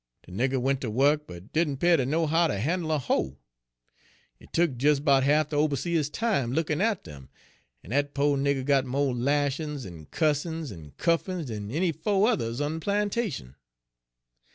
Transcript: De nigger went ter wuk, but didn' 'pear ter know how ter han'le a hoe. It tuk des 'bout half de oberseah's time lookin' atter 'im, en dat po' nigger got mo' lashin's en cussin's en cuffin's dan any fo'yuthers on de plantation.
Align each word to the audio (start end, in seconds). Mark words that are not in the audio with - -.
De 0.25 0.31
nigger 0.31 0.59
went 0.59 0.81
ter 0.81 0.89
wuk, 0.89 1.27
but 1.27 1.53
didn' 1.53 1.77
'pear 1.77 1.95
ter 1.95 2.05
know 2.05 2.25
how 2.25 2.47
ter 2.47 2.57
han'le 2.57 2.89
a 2.95 2.97
hoe. 2.97 3.37
It 4.39 4.51
tuk 4.51 4.75
des 4.75 4.99
'bout 4.99 5.21
half 5.21 5.49
de 5.49 5.55
oberseah's 5.55 6.09
time 6.09 6.53
lookin' 6.53 6.81
atter 6.81 7.11
'im, 7.11 7.29
en 7.83 7.91
dat 7.91 8.15
po' 8.15 8.35
nigger 8.35 8.63
got 8.65 8.83
mo' 8.83 9.07
lashin's 9.11 9.85
en 9.85 10.07
cussin's 10.07 10.71
en 10.71 10.93
cuffin's 10.97 11.49
dan 11.49 11.69
any 11.69 11.91
fo'yuthers 11.93 12.59
on 12.65 12.79
de 12.79 12.83
plantation. 12.83 13.53